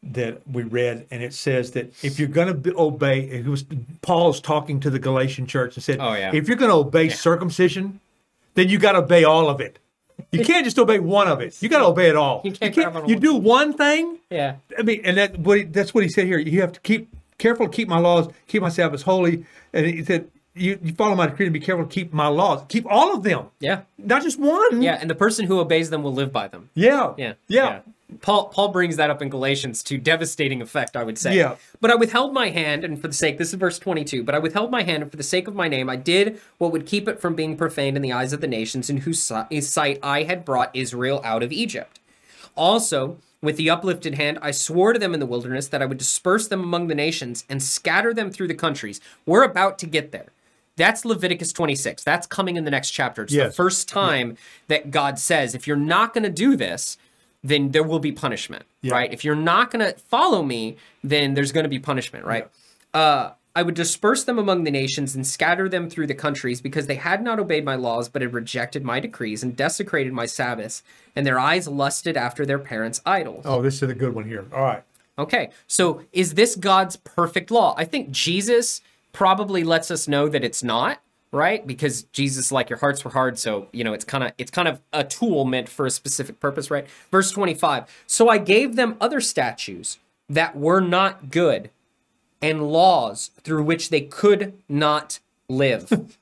[0.02, 3.66] that we read and it says that if you're going to obey it was
[4.02, 6.32] Paul's talking to the Galatian church and said Oh, yeah.
[6.34, 8.00] if you're going to obey circumcision
[8.54, 9.80] then you got to obey all of it.
[10.32, 11.62] You can't just obey one of it.
[11.62, 12.42] You got to obey it all.
[12.44, 14.56] You can't grab on you do one thing Yeah.
[14.78, 16.38] I mean, and that what he, that's what he said here.
[16.40, 19.46] You have to keep careful to keep my laws, keep my Sabbaths holy.
[19.74, 22.64] And he said, you, you follow my decree and be careful to keep my laws.
[22.68, 23.82] Keep all of them, Yeah.
[24.00, 24.82] not just one.
[24.82, 24.98] Yeah.
[25.00, 26.72] And the person who obeys them will live by them.
[26.74, 27.34] yeah, Yeah.
[27.48, 27.80] yeah.
[28.22, 31.36] Paul Paul brings that up in Galatians to devastating effect, I would say.
[31.36, 31.56] Yeah.
[31.82, 34.40] But I withheld my hand, and for the sake, this is verse 22, but I
[34.40, 37.08] withheld my hand, and for the sake of my name, I did what would keep
[37.08, 40.46] it from being profaned in the eyes of the nations in whose sight I had
[40.46, 42.00] brought Israel out of Egypt.
[42.56, 46.00] Also, with the uplifted hand, I swore to them in the wilderness that I would
[46.00, 49.00] disperse them among the nations and scatter them through the countries.
[49.26, 50.32] We're about to get there.
[50.76, 52.04] That's Leviticus 26.
[52.04, 53.24] That's coming in the next chapter.
[53.24, 54.38] It's the first time
[54.70, 56.98] that God says, if you're not going to do this,
[57.44, 58.94] then there will be punishment, Yeah.
[58.94, 59.14] right?
[59.14, 62.48] If you're not going to follow me, then there's going to be punishment, right?
[62.94, 66.86] Uh, I would disperse them among the nations and scatter them through the countries because
[66.88, 70.84] they had not obeyed my laws, but had rejected my decrees and desecrated my Sabbaths,
[71.16, 73.44] and their eyes lusted after their parents' idols.
[73.46, 74.46] Oh, this is a good one here.
[74.54, 74.84] All right.
[75.20, 77.74] Okay, so is this God's perfect law?
[77.78, 78.82] I think Jesus
[79.14, 81.00] probably lets us know that it's not,
[81.32, 81.66] right?
[81.66, 84.68] Because Jesus, like your hearts were hard, so you know it's kind of it's kind
[84.68, 86.88] of a tool meant for a specific purpose, right?
[87.12, 87.86] Verse twenty-five.
[88.08, 91.70] So I gave them other statues that were not good,
[92.42, 96.18] and laws through which they could not live.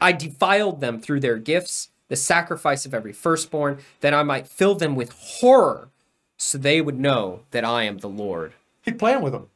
[0.00, 4.74] I defiled them through their gifts, the sacrifice of every firstborn, that I might fill
[4.74, 5.88] them with horror,
[6.36, 8.52] so they would know that I am the Lord.
[8.82, 9.48] He's playing with them,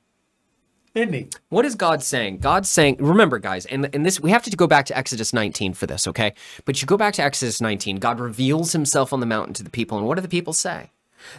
[0.94, 1.28] isn't he?
[1.48, 2.38] What is God saying?
[2.38, 5.74] God's saying, remember, guys, and, and this we have to go back to Exodus 19
[5.74, 6.34] for this, okay?
[6.64, 9.70] But you go back to Exodus 19, God reveals himself on the mountain to the
[9.70, 10.90] people, and what do the people say?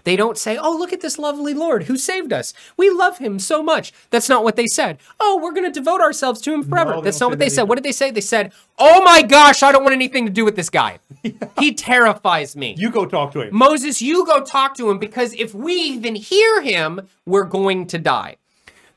[0.03, 2.53] They don't say, Oh, look at this lovely Lord who saved us.
[2.77, 3.91] We love him so much.
[4.11, 4.99] That's not what they said.
[5.19, 6.95] Oh, we're going to devote ourselves to him forever.
[6.97, 7.61] they That's don't what they that said.
[7.61, 7.67] either.
[7.69, 8.11] What did they say?
[8.11, 10.99] They said, Oh my gosh, I don't want anything to do with this guy.
[11.59, 12.75] He terrifies me.
[12.77, 13.49] You go talk to him.
[13.55, 17.97] Moses, you go talk to him because if we even hear him, we're going to
[17.99, 18.37] die.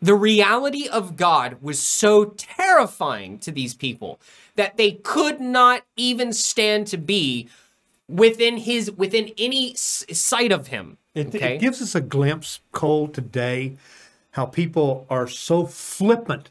[0.04, 4.20] The reality of God was so terrifying to these people
[4.54, 7.48] that they could not even stand to be
[8.06, 10.98] within his within any s- sight of him.
[11.14, 13.76] It, okay, it gives us a glimpse, Cole, today,
[14.32, 16.50] how people are so flippant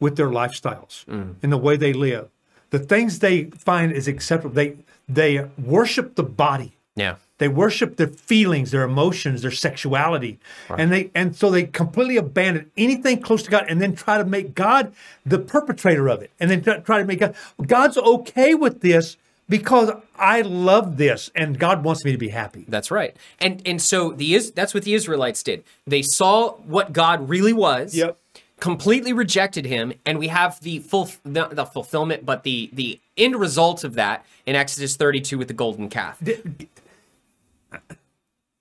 [0.00, 1.36] with their lifestyles mm.
[1.40, 2.30] and the way they live.
[2.70, 4.56] The things they find is acceptable.
[4.56, 6.72] They they worship the body.
[6.96, 10.38] yeah, They worship their feelings, their emotions, their sexuality,
[10.70, 14.24] and they and so they completely abandon anything close to God, and then try to
[14.24, 14.92] make God
[15.26, 17.34] the perpetrator of it, and then try try to make God
[17.66, 19.16] God's okay with this
[19.48, 22.64] because I love this, and God wants me to be happy.
[22.68, 23.16] that's right.
[23.40, 25.64] And and so the is that's what the Israelites did.
[25.84, 27.92] They saw what God really was.
[27.92, 28.18] Yep.
[28.60, 33.34] completely rejected him and we have the full the, the fulfillment but the the end
[33.34, 36.22] result of that in exodus 32 with the golden calf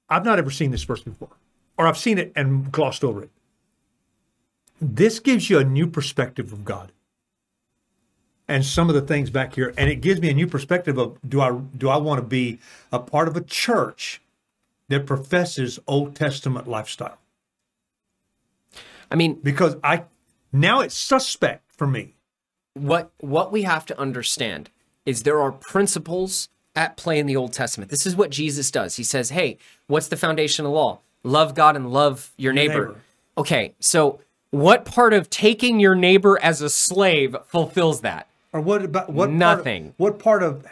[0.10, 1.30] I've not ever seen this verse before,
[1.78, 3.30] or I've seen it and glossed over it.
[4.82, 6.92] This gives you a new perspective of God,
[8.48, 11.18] and some of the things back here, and it gives me a new perspective of
[11.28, 12.60] do I do I want to be
[12.92, 14.22] a part of a church
[14.90, 17.18] that professes Old Testament lifestyle?
[19.10, 20.04] i mean Because I
[20.52, 22.16] now it's suspect for me.
[22.74, 24.70] what what we have to understand
[25.06, 27.92] is there are principles at play in the Old Testament.
[27.92, 28.96] This is what Jesus does.
[28.96, 29.58] He says, "Hey,
[29.88, 31.00] what's the foundation of law?
[31.24, 33.02] Love God and love your neighbor." neighbor.
[33.38, 34.20] Okay, so
[34.52, 38.28] what part of taking your neighbor as a slave fulfills that?
[38.54, 39.94] Or what about what Nothing.
[39.94, 40.68] Part of, what part of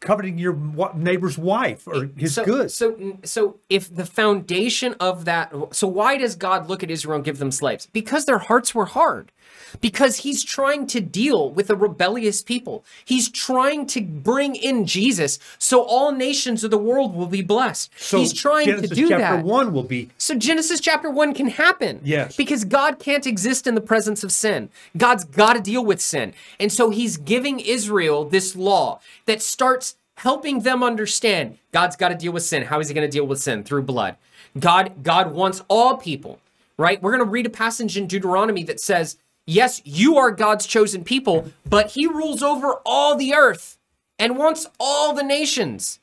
[0.00, 0.54] coveting your
[0.94, 2.74] neighbor's wife or his so, goods?
[2.74, 7.24] So, so if the foundation of that, so why does God look at Israel and
[7.24, 7.88] give them slaves?
[7.92, 9.32] Because their hearts were hard.
[9.80, 12.84] Because He's trying to deal with a rebellious people.
[13.04, 17.90] He's trying to bring in Jesus, so all nations of the world will be blessed.
[17.96, 19.44] So he's trying Genesis to do chapter that.
[19.44, 22.00] one will be So Genesis chapter 1 can happen.
[22.04, 22.36] Yes.
[22.36, 24.70] Because God can't exist in the presence of sin.
[24.96, 26.34] God's got to deal with sin.
[26.60, 32.14] And so he's giving Israel this law that starts helping them understand God's got to
[32.14, 32.64] deal with sin.
[32.64, 33.64] How is he going to deal with sin?
[33.64, 34.16] Through blood.
[34.58, 36.38] God God wants all people,
[36.76, 37.02] right?
[37.02, 41.04] We're going to read a passage in Deuteronomy that says, "Yes, you are God's chosen
[41.04, 43.78] people, but he rules over all the earth
[44.18, 45.98] and wants all the nations."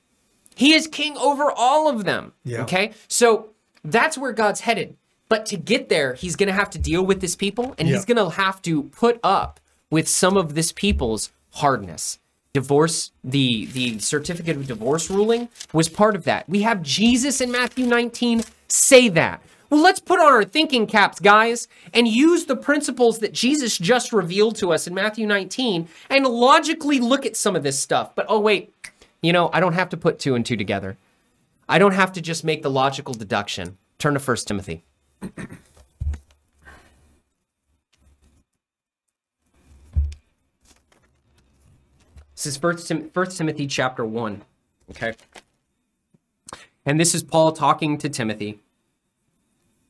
[0.56, 2.34] He is king over all of them.
[2.44, 2.64] Yeah.
[2.64, 2.92] Okay.
[3.08, 3.52] So
[3.84, 4.98] that's where God's headed.
[5.30, 8.04] But to get there, he's going to have to deal with this people and he's
[8.04, 9.60] going to have to put up
[9.92, 12.20] with some of this people's hardness.
[12.52, 16.50] Divorce, the the certificate of divorce ruling was part of that.
[16.50, 19.42] We have Jesus in Matthew 19 say that.
[19.70, 24.12] Well, let's put on our thinking caps, guys, and use the principles that Jesus just
[24.12, 28.16] revealed to us in Matthew 19 and logically look at some of this stuff.
[28.16, 28.74] But oh, wait,
[29.22, 30.98] you know, I don't have to put two and two together.
[31.68, 33.78] I don't have to just make the logical deduction.
[34.00, 34.84] Turn to 1 Timothy.
[42.40, 44.42] This is 1 Tim- Timothy chapter 1.
[44.92, 45.14] Okay.
[46.86, 48.60] And this is Paul talking to Timothy.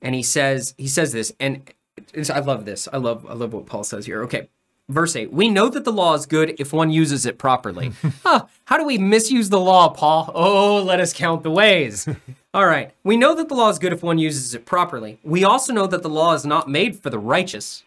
[0.01, 1.69] And he says, he says this, and
[2.13, 2.87] it's- I love this.
[2.91, 4.23] I love I love what Paul says here.
[4.23, 4.47] Okay.
[4.87, 5.31] Verse 8.
[5.31, 7.91] We know that the law is good if one uses it properly.
[8.23, 10.31] huh, how do we misuse the law, Paul?
[10.33, 12.07] Oh, let us count the ways.
[12.55, 12.91] All right.
[13.03, 15.19] We know that the law is good if one uses it properly.
[15.21, 17.83] We also know that the law is not made for the righteous,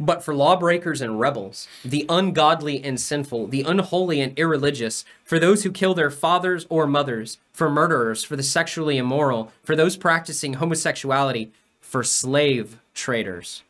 [0.00, 5.64] But for lawbreakers and rebels, the ungodly and sinful, the unholy and irreligious, for those
[5.64, 10.54] who kill their fathers or mothers, for murderers, for the sexually immoral, for those practicing
[10.54, 13.64] homosexuality, for slave traders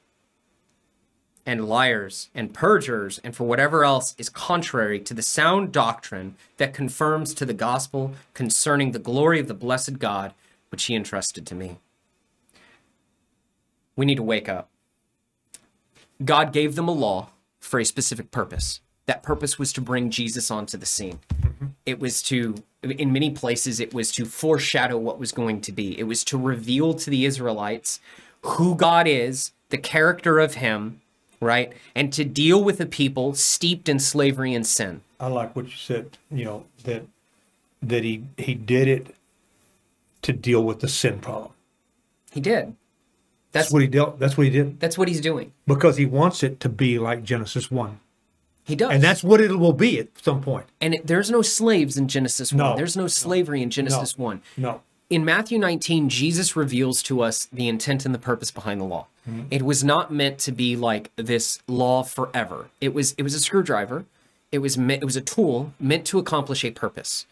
[1.46, 6.74] and liars and perjurers, and for whatever else is contrary to the sound doctrine that
[6.74, 10.34] confirms to the gospel concerning the glory of the blessed God,
[10.70, 11.78] which he entrusted to me.
[13.96, 14.68] We need to wake up.
[16.24, 18.80] God gave them a law for a specific purpose.
[19.06, 21.20] That purpose was to bring Jesus onto the scene.
[21.32, 21.66] Mm-hmm.
[21.86, 25.98] It was to, in many places, it was to foreshadow what was going to be.
[25.98, 28.00] It was to reveal to the Israelites
[28.42, 31.00] who God is, the character of Him,
[31.40, 31.72] right?
[31.94, 35.02] And to deal with a people steeped in slavery and sin.
[35.20, 37.04] I like what you said, you know, that
[37.82, 39.14] that he he did it
[40.22, 41.52] to deal with the sin problem.
[42.30, 42.74] He did.
[43.58, 45.52] That's what he dealt that's what he did that's what he's doing.
[45.66, 48.00] because he wants it to be like Genesis 1.
[48.64, 48.90] He does.
[48.90, 50.66] And that's what it will be at some point.
[50.80, 52.58] and it, there's no slaves in Genesis 1.
[52.58, 52.76] No.
[52.76, 54.42] There's no slavery in Genesis 1.
[54.58, 54.82] No.
[55.08, 59.06] in Matthew 19, Jesus reveals to us the intent and the purpose behind the law.
[59.28, 59.44] Mm-hmm.
[59.50, 62.68] It was not meant to be like this law forever.
[62.80, 64.04] It was it was a screwdriver.
[64.50, 67.26] It was meant, it was a tool meant to accomplish a purpose.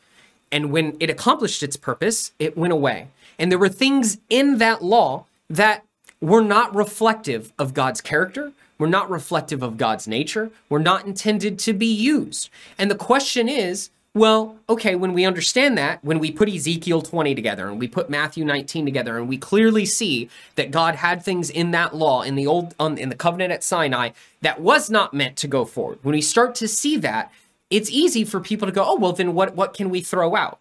[0.53, 3.09] And when it accomplished its purpose, it went away.
[3.39, 5.85] And there were things in that law that
[6.21, 11.59] were not reflective of God's character, We're not reflective of God's nature, We're not intended
[11.61, 12.51] to be used.
[12.79, 17.35] And the question is, well, okay, when we understand that, when we put Ezekiel 20
[17.35, 21.51] together and we put Matthew 19 together and we clearly see that God had things
[21.51, 25.13] in that law in the old um, in the covenant at Sinai that was not
[25.13, 25.99] meant to go forward.
[26.01, 27.31] When we start to see that,
[27.69, 30.61] it's easy for people to go, "Oh, well then what what can we throw out?"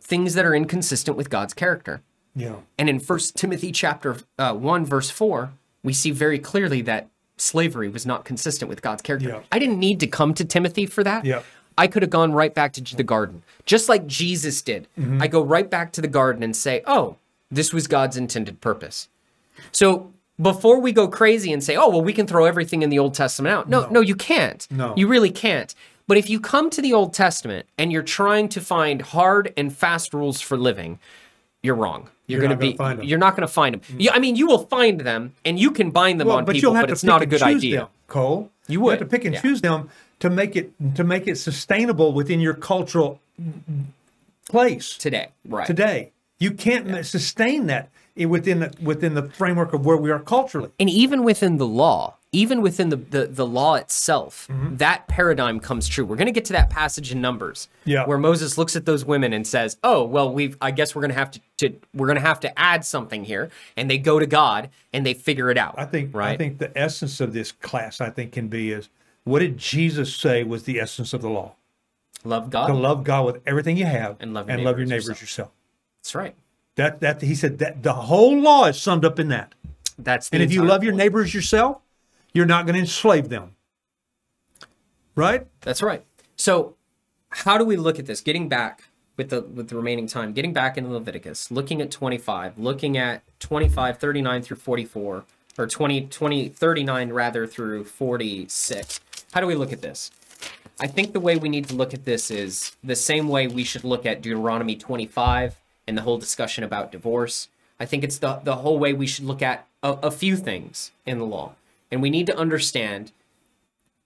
[0.00, 2.00] Things that are inconsistent with God's character.
[2.34, 2.56] Yeah.
[2.78, 5.50] And in First Timothy chapter uh, 1 verse 4,
[5.82, 9.28] we see very clearly that slavery was not consistent with God's character.
[9.28, 9.40] Yeah.
[9.50, 11.24] I didn't need to come to Timothy for that.
[11.24, 11.42] Yeah.
[11.76, 14.88] I could have gone right back to the garden, just like Jesus did.
[14.98, 15.22] Mm-hmm.
[15.22, 17.16] I go right back to the garden and say, "Oh,
[17.52, 19.08] this was God's intended purpose."
[19.70, 20.12] So,
[20.42, 23.14] before we go crazy and say, "Oh, well, we can throw everything in the Old
[23.14, 24.66] Testament out." No, no, you can't.
[24.72, 24.92] No.
[24.96, 25.72] You really can't.
[26.08, 29.72] But if you come to the Old Testament and you're trying to find hard and
[29.72, 30.98] fast rules for living,
[31.62, 32.10] you're wrong.
[32.28, 33.06] You're, You're going to be.
[33.06, 33.80] You're not going to find them.
[33.80, 34.00] Mm.
[34.02, 36.54] You, I mean, you will find them, and you can bind them Well, on but
[36.54, 37.80] people, but it's not a good idea.
[37.80, 38.50] them, Cole.
[38.68, 39.40] You have to pick and yeah.
[39.40, 39.88] choose them
[40.20, 43.20] to make it to make it sustainable within your cultural
[44.48, 45.66] place today, right?
[45.66, 46.12] today.
[46.38, 50.70] You can't ma- sustain that within the, within the framework of where we are culturally.
[50.78, 54.76] and even within the law even within the the, the law itself mm-hmm.
[54.76, 58.04] that paradigm comes true we're going to get to that passage in numbers Yeah.
[58.06, 61.12] where moses looks at those women and says oh well we've i guess we're going
[61.12, 64.18] to have to, to we're going to have to add something here and they go
[64.18, 67.32] to god and they figure it out I think right I think the essence of
[67.32, 68.88] this class I think can be is
[69.24, 71.54] what did Jesus say was the essence of the law?
[72.24, 74.86] love god To love God with everything you have And love your and love your
[74.86, 75.50] neighbors neighbors yourself.
[76.00, 76.34] that's right
[76.76, 79.54] That that he said that the whole law is summed up in that.
[79.98, 81.78] that's the And if you love your neighbors yourself,
[82.32, 83.56] you're not going to enslave them.
[85.14, 85.46] Right?
[85.62, 86.04] That's right.
[86.36, 86.76] So,
[87.30, 88.20] how do we look at this?
[88.20, 88.84] Getting back
[89.16, 93.22] with the with the remaining time, getting back into Leviticus, looking at 25, looking at
[93.40, 95.24] 25, 39 through 44,
[95.58, 99.00] or 20, 20 39 rather through 46.
[99.32, 100.10] How do we look at this?
[100.80, 103.64] I think the way we need to look at this is the same way we
[103.64, 105.56] should look at Deuteronomy 25
[105.88, 107.48] and the whole discussion about divorce.
[107.80, 110.92] I think it's the, the whole way we should look at a, a few things
[111.04, 111.54] in the law.
[111.90, 113.12] And we need to understand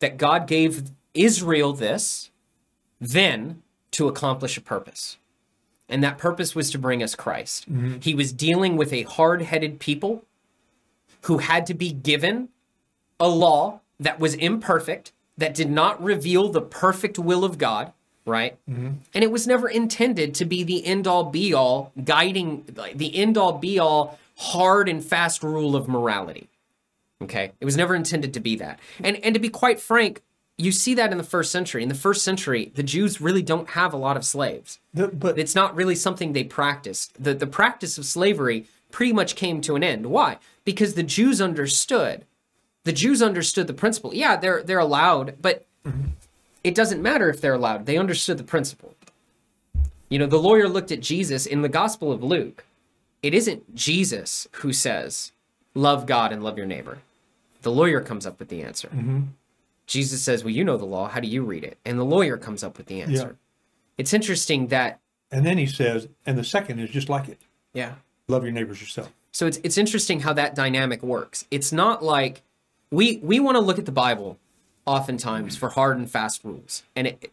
[0.00, 2.30] that God gave Israel this
[3.00, 5.18] then to accomplish a purpose.
[5.88, 7.70] And that purpose was to bring us Christ.
[7.70, 7.98] Mm-hmm.
[8.00, 10.24] He was dealing with a hard headed people
[11.22, 12.48] who had to be given
[13.20, 17.92] a law that was imperfect, that did not reveal the perfect will of God,
[18.24, 18.56] right?
[18.68, 18.90] Mm-hmm.
[19.14, 22.64] And it was never intended to be the end all be all guiding,
[22.94, 26.48] the end all be all hard and fast rule of morality.
[27.22, 27.52] Okay.
[27.60, 28.78] It was never intended to be that.
[29.02, 30.22] And and to be quite frank,
[30.58, 31.82] you see that in the first century.
[31.82, 34.78] In the first century, the Jews really don't have a lot of slaves.
[34.94, 37.22] The- but It's not really something they practiced.
[37.22, 40.06] The the practice of slavery pretty much came to an end.
[40.06, 40.38] Why?
[40.64, 42.24] Because the Jews understood.
[42.84, 44.14] The Jews understood the principle.
[44.14, 46.08] Yeah, they're they're allowed, but mm-hmm.
[46.62, 47.86] it doesn't matter if they're allowed.
[47.86, 48.94] They understood the principle.
[50.08, 52.64] You know, the lawyer looked at Jesus in the Gospel of Luke.
[53.22, 55.32] It isn't Jesus who says,
[55.74, 56.98] "Love God and love your neighbor."
[57.62, 58.88] The lawyer comes up with the answer.
[58.88, 59.20] Mm-hmm.
[59.86, 61.08] Jesus says, Well, you know the law.
[61.08, 61.78] How do you read it?
[61.84, 63.36] And the lawyer comes up with the answer.
[63.98, 65.00] It's interesting that,
[65.30, 67.38] and then he says, and the second is just like it.
[67.72, 67.94] yeah.
[68.28, 69.12] Love your neighbors yourself.
[69.32, 71.44] So it's, it's interesting how that dynamic works.
[71.50, 72.42] It's not like
[72.90, 74.38] we we want to look at the Bible
[74.86, 77.32] oftentimes for hard and fast rules, and it,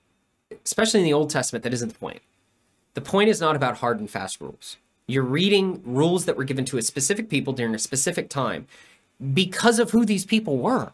[0.65, 2.21] especially in the Old Testament, that isn't the point.
[2.95, 4.77] The point is not about hard and fast rules.
[5.07, 8.67] You're reading rules that were given to a specific people during a specific time
[9.33, 10.91] because of who these people were.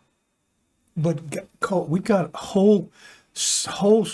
[0.97, 1.19] But
[1.59, 2.89] Cole, we got whole
[3.67, 4.07] whole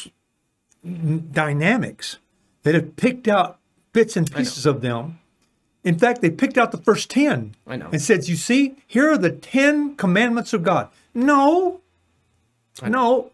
[0.84, 2.18] dynamics
[2.64, 3.60] that have picked out
[3.94, 5.20] bits and pieces of them.
[5.84, 7.56] In fact, they picked out the first ten.
[7.68, 7.90] I know.
[7.92, 11.82] And said, "You see, here are the ten commandments of God." No,
[12.84, 13.32] no,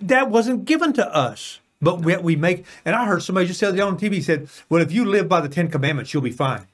[0.00, 1.60] that wasn't given to us.
[1.82, 4.48] But we, we make, and I heard somebody just the other day on TV said,
[4.68, 6.66] "Well, if you live by the Ten Commandments, you'll be fine."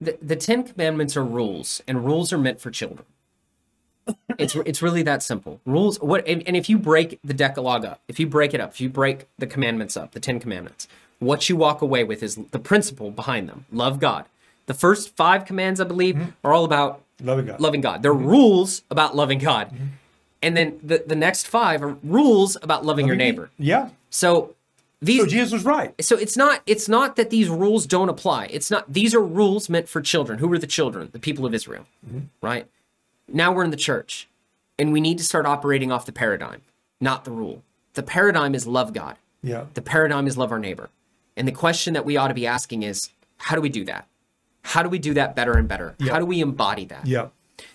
[0.00, 3.06] The, the Ten Commandments are rules, and rules are meant for children.
[4.38, 5.60] It's it's really that simple.
[5.64, 6.00] Rules.
[6.00, 8.80] What and, and if you break the Decalogue up, if you break it up, if
[8.80, 10.86] you break the commandments up, the Ten Commandments,
[11.18, 14.26] what you walk away with is the principle behind them: love God.
[14.66, 16.30] The first five commands, I believe, mm-hmm.
[16.44, 17.60] are all about Loving God.
[17.60, 18.02] loving God.
[18.02, 18.26] They're mm-hmm.
[18.26, 19.86] rules about loving God, mm-hmm.
[20.42, 23.50] and then the the next five are rules about loving your neighbor.
[23.58, 23.88] Yeah.
[24.10, 24.54] So
[25.00, 25.94] these So Jesus was right.
[26.02, 28.46] so it's not it's not that these rules don't apply.
[28.46, 30.38] It's not these are rules meant for children.
[30.38, 31.10] Who were the children?
[31.12, 32.26] The people of israel mm-hmm.
[32.40, 32.66] right?
[33.28, 34.28] Now we're in the church
[34.78, 36.62] and we need to start operating off the paradigm
[37.00, 37.62] not the rule.
[37.94, 39.16] The paradigm is love god.
[39.42, 39.66] Yeah.
[39.74, 40.88] the paradigm is love our neighbor.
[41.36, 44.08] And the question that we ought to be asking is how do we do that?
[44.62, 45.94] How do we do that better and better?
[46.00, 47.06] How do we embody that?
[47.06, 47.28] Yeah.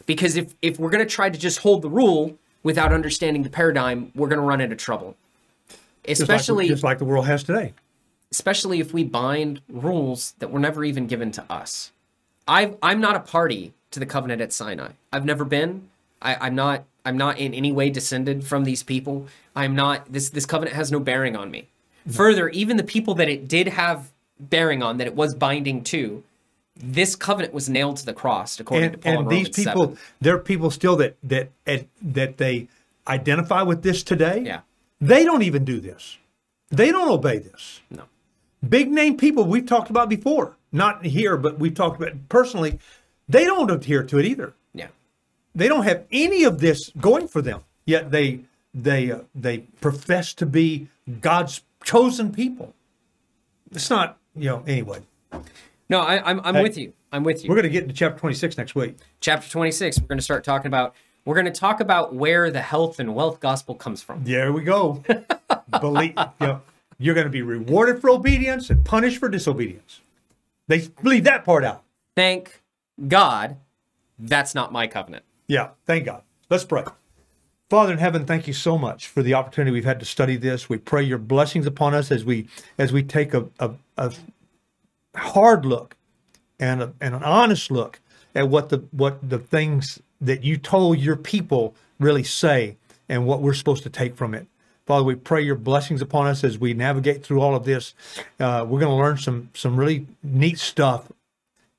[0.06, 3.50] because if if we're going to try to just hold the rule without understanding the
[3.50, 5.16] paradigm we're going to run into trouble
[6.08, 7.74] Just like- especially just like the world has today.
[8.32, 11.92] especially if we bind rules that were never even given to us.
[12.48, 14.92] i I'm not a party to the covenant at Sinai.
[15.12, 15.90] I've never been.
[16.22, 16.86] I, I'm not.
[17.04, 19.28] I'm not in any way descended from these people.
[19.56, 20.12] I'm not.
[20.12, 21.68] This this covenant has no bearing on me.
[22.10, 26.24] Further, even the people that it did have bearing on, that it was binding to,
[26.76, 29.14] this covenant was nailed to the cross, according to and, Paul.
[29.14, 29.98] and in these people 7.
[30.20, 31.50] there are people still that that,
[32.02, 32.68] that they
[33.08, 34.62] identify with this today Yeah.
[35.02, 36.18] They don't even do this
[36.70, 38.04] they don't obey this No.
[38.68, 42.80] big name people we've talked about before not here but we've talked about personally
[43.28, 44.88] they don't adhere to it either Yeah.
[45.56, 48.42] they don't have any of this going for them yet they
[48.74, 50.88] they uh, they profess to be
[51.20, 52.74] god's chosen people
[53.72, 55.00] it's not you know anyway
[55.90, 56.64] No, I, I'm I'm Hey.
[56.64, 56.94] with you.
[57.12, 57.50] I'm with you.
[57.50, 60.00] we're going to get into chapter 26 next week Chapter 26.
[60.00, 60.96] We're going to start talking about.
[61.26, 64.24] We're going to talk about where the health and wealth gospel comes from.
[64.24, 65.04] There we go.
[65.80, 66.62] Believe, you know,
[66.98, 70.02] you're going to be rewarded for obedience and punished for disobedience.
[70.68, 71.84] They leave that part out.
[72.16, 72.62] Thank
[73.08, 73.58] God,
[74.18, 75.26] that's not my covenant.
[75.48, 76.24] Yeah, thank God.
[76.50, 76.84] Let's pray.
[77.70, 80.68] Father in heaven, thank you so much for the opportunity we've had to study this.
[80.68, 82.48] We pray your blessings upon us as we
[82.78, 84.14] as we take a, a, a
[85.16, 85.96] hard look
[86.60, 88.02] and, a, and an honest look
[88.36, 92.78] at what the what the things that you told your people really say
[93.10, 94.48] and what we're supposed to take from it.
[94.86, 97.94] Father, we pray your blessings upon us as we navigate through all of this.
[98.40, 101.12] Uh, we're going to learn some some really neat stuff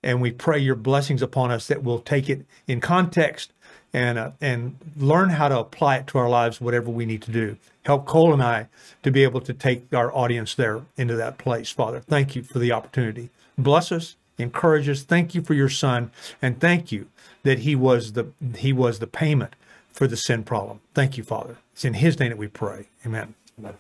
[0.03, 3.53] and we pray your blessings upon us that we'll take it in context
[3.93, 7.31] and uh, and learn how to apply it to our lives whatever we need to
[7.31, 8.67] do help cole and i
[9.03, 12.59] to be able to take our audience there into that place father thank you for
[12.59, 15.03] the opportunity bless us encourage us.
[15.03, 17.09] Thank you for your son and thank you
[17.43, 18.27] that he was the
[18.57, 19.55] he was the payment
[19.91, 20.81] for the sin problem.
[20.95, 21.57] Thank you father.
[21.73, 22.89] It's in his name that we pray.
[23.07, 23.35] Amen.
[23.59, 23.75] Amen.